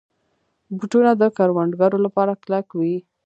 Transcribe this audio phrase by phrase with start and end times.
[0.77, 2.95] بوټونه د کروندګرو لپاره کلک وي.